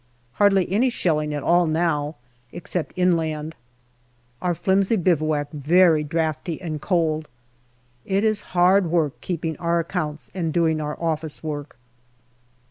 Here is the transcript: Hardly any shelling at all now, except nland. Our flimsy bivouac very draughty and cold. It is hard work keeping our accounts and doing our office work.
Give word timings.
Hardly 0.31 0.67
any 0.71 0.89
shelling 0.89 1.31
at 1.31 1.43
all 1.43 1.67
now, 1.67 2.15
except 2.51 2.97
nland. 2.97 3.53
Our 4.41 4.55
flimsy 4.55 4.95
bivouac 4.95 5.51
very 5.51 6.03
draughty 6.03 6.59
and 6.59 6.81
cold. 6.81 7.27
It 8.03 8.23
is 8.23 8.41
hard 8.57 8.89
work 8.89 9.21
keeping 9.21 9.55
our 9.57 9.77
accounts 9.79 10.31
and 10.33 10.51
doing 10.51 10.81
our 10.81 10.99
office 10.99 11.43
work. 11.43 11.77